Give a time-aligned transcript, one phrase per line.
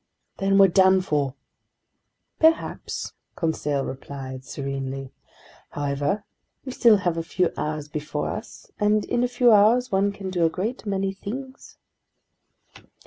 [0.37, 1.35] "Then we're done for!"
[2.39, 5.11] "Perhaps," Conseil replied serenely.
[5.69, 6.23] "However,
[6.65, 10.31] we still have a few hours before us, and in a few hours one can
[10.31, 11.77] do a great many things!"